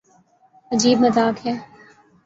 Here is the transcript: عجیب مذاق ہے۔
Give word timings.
عجیب 0.71 0.97
مذاق 1.01 1.35
ہے۔ 1.45 1.53